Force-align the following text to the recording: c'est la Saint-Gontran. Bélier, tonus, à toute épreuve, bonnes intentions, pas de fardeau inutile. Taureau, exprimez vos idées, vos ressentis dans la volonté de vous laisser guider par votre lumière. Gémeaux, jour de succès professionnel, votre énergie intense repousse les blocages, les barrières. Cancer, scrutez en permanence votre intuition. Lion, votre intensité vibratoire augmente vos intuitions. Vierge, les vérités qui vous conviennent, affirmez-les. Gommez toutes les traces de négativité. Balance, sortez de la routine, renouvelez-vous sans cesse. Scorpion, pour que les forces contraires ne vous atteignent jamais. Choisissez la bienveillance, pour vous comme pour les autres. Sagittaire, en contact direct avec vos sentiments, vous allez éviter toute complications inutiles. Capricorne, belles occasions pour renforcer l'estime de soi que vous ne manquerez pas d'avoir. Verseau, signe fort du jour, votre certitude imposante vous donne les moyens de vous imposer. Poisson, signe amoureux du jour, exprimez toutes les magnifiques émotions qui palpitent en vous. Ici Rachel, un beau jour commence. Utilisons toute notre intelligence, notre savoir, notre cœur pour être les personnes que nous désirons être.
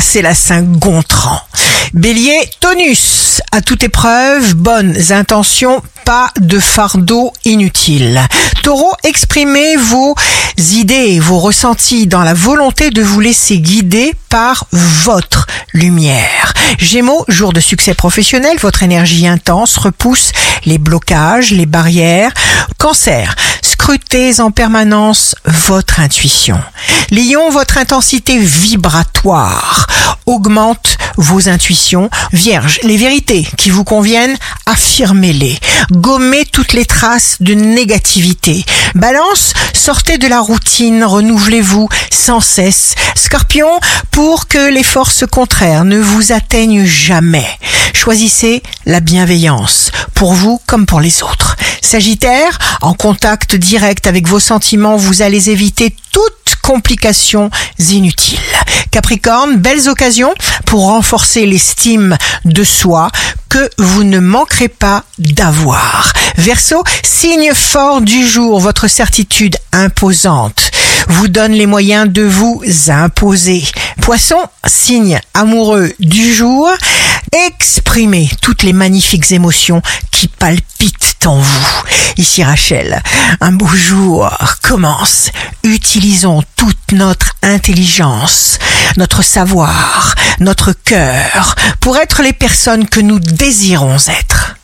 c'est 0.00 0.22
la 0.22 0.34
Saint-Gontran. 0.34 1.40
Bélier, 1.92 2.38
tonus, 2.60 3.40
à 3.52 3.60
toute 3.60 3.82
épreuve, 3.84 4.54
bonnes 4.54 4.94
intentions, 5.12 5.82
pas 6.04 6.30
de 6.40 6.58
fardeau 6.58 7.32
inutile. 7.44 8.20
Taureau, 8.62 8.92
exprimez 9.04 9.76
vos 9.76 10.14
idées, 10.72 11.20
vos 11.20 11.38
ressentis 11.38 12.06
dans 12.06 12.22
la 12.22 12.34
volonté 12.34 12.90
de 12.90 13.02
vous 13.02 13.20
laisser 13.20 13.58
guider 13.58 14.12
par 14.28 14.66
votre 14.72 15.46
lumière. 15.72 16.52
Gémeaux, 16.78 17.24
jour 17.28 17.52
de 17.52 17.60
succès 17.60 17.94
professionnel, 17.94 18.56
votre 18.60 18.82
énergie 18.82 19.26
intense 19.26 19.76
repousse 19.76 20.32
les 20.64 20.78
blocages, 20.78 21.52
les 21.52 21.66
barrières. 21.66 22.32
Cancer, 22.78 23.36
scrutez 23.84 24.40
en 24.40 24.50
permanence 24.50 25.34
votre 25.44 26.00
intuition. 26.00 26.58
Lion, 27.10 27.50
votre 27.50 27.76
intensité 27.76 28.38
vibratoire 28.38 29.86
augmente 30.24 30.96
vos 31.18 31.50
intuitions. 31.50 32.08
Vierge, 32.32 32.80
les 32.82 32.96
vérités 32.96 33.46
qui 33.58 33.68
vous 33.68 33.84
conviennent, 33.84 34.38
affirmez-les. 34.64 35.58
Gommez 35.92 36.46
toutes 36.46 36.72
les 36.72 36.86
traces 36.86 37.36
de 37.40 37.52
négativité. 37.52 38.64
Balance, 38.94 39.52
sortez 39.74 40.16
de 40.16 40.28
la 40.28 40.40
routine, 40.40 41.04
renouvelez-vous 41.04 41.86
sans 42.10 42.40
cesse. 42.40 42.94
Scorpion, 43.14 43.68
pour 44.10 44.48
que 44.48 44.70
les 44.70 44.82
forces 44.82 45.24
contraires 45.30 45.84
ne 45.84 45.98
vous 45.98 46.32
atteignent 46.32 46.86
jamais. 46.86 47.46
Choisissez 47.94 48.62
la 48.84 49.00
bienveillance, 49.00 49.90
pour 50.12 50.34
vous 50.34 50.60
comme 50.66 50.84
pour 50.84 51.00
les 51.00 51.22
autres. 51.22 51.56
Sagittaire, 51.80 52.58
en 52.82 52.92
contact 52.92 53.56
direct 53.56 54.06
avec 54.06 54.28
vos 54.28 54.40
sentiments, 54.40 54.96
vous 54.96 55.22
allez 55.22 55.48
éviter 55.48 55.94
toute 56.12 56.34
complications 56.62 57.50
inutiles. 57.78 58.38
Capricorne, 58.90 59.56
belles 59.56 59.88
occasions 59.88 60.34
pour 60.66 60.84
renforcer 60.84 61.46
l'estime 61.46 62.16
de 62.44 62.64
soi 62.64 63.10
que 63.48 63.70
vous 63.78 64.02
ne 64.02 64.18
manquerez 64.18 64.68
pas 64.68 65.04
d'avoir. 65.18 66.12
Verseau, 66.36 66.82
signe 67.02 67.52
fort 67.54 68.00
du 68.00 68.26
jour, 68.26 68.60
votre 68.60 68.88
certitude 68.88 69.56
imposante 69.72 70.70
vous 71.08 71.28
donne 71.28 71.52
les 71.52 71.66
moyens 71.66 72.08
de 72.08 72.22
vous 72.22 72.62
imposer. 72.88 73.62
Poisson, 74.00 74.38
signe 74.66 75.20
amoureux 75.34 75.92
du 76.00 76.32
jour, 76.34 76.70
exprimez 77.34 78.30
toutes 78.40 78.62
les 78.62 78.72
magnifiques 78.72 79.32
émotions 79.32 79.82
qui 80.10 80.28
palpitent 80.28 81.26
en 81.26 81.38
vous. 81.38 81.82
Ici 82.16 82.44
Rachel, 82.44 83.02
un 83.40 83.52
beau 83.52 83.66
jour 83.66 84.30
commence. 84.62 85.30
Utilisons 85.62 86.42
toute 86.56 86.92
notre 86.92 87.34
intelligence, 87.42 88.58
notre 88.96 89.22
savoir, 89.22 90.14
notre 90.38 90.72
cœur 90.72 91.54
pour 91.80 91.96
être 91.96 92.22
les 92.22 92.32
personnes 92.32 92.88
que 92.88 93.00
nous 93.00 93.18
désirons 93.18 93.96
être. 94.08 94.56